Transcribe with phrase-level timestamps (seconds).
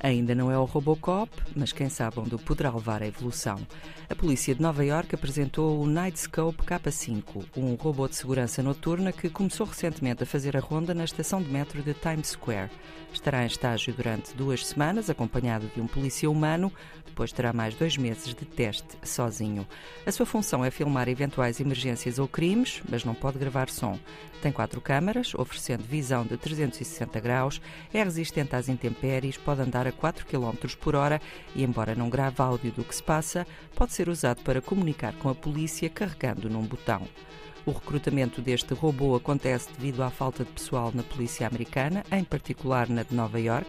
[0.00, 3.58] Ainda não é o Robocop, mas quem sabe onde poderá levar a evolução.
[4.08, 9.28] A polícia de Nova York apresentou o Nightscope K5, um robô de segurança noturna que
[9.28, 12.70] começou recentemente a fazer a ronda na estação de metro de Times Square.
[13.12, 16.72] Estará em estágio durante duas semanas, acompanhado de um polícia humano,
[17.04, 19.66] depois terá mais dois meses de teste sozinho.
[20.06, 23.98] A sua função é filmar eventuais emergências ou crimes, mas não pode gravar som.
[24.40, 27.60] Tem quatro câmaras, oferecendo visão de 360 graus,
[27.92, 31.20] é resistente às intempéries, pode andar a 4 km por hora
[31.54, 35.28] e, embora não grave áudio do que se passa, pode ser usado para comunicar com
[35.28, 37.08] a polícia carregando num botão.
[37.68, 42.88] O recrutamento deste robô acontece devido à falta de pessoal na polícia americana, em particular
[42.88, 43.68] na de Nova York.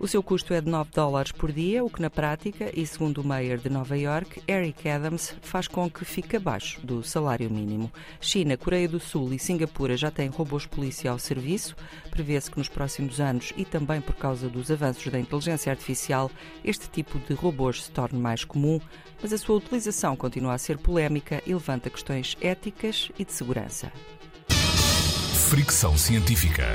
[0.00, 3.18] O seu custo é de 9 dólares por dia, o que na prática, e segundo
[3.18, 7.92] o mayor de Nova York, Eric Adams, faz com que fique abaixo do salário mínimo.
[8.18, 11.76] China, Coreia do Sul e Singapura já têm robôs polícia ao serviço.
[12.10, 16.30] Prevê-se que nos próximos anos, e também por causa dos avanços da inteligência artificial,
[16.64, 18.80] este tipo de robôs se torne mais comum,
[19.20, 23.92] mas a sua utilização continua a ser polémica e levanta questões éticas e de segurança.
[25.48, 26.66] Fricção Científica.